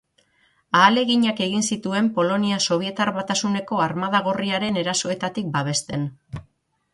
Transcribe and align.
Ahaleginak 0.77 1.41
egin 1.47 1.65
zituen 1.75 2.09
Polonia 2.15 2.57
Sobietar 2.67 3.11
Batasuneko 3.19 3.83
Armada 3.85 4.23
Gorriaren 4.29 4.81
erasoetatik 4.85 5.55
babesten. 5.59 6.11